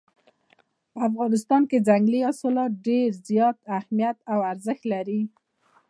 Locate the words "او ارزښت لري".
4.31-5.21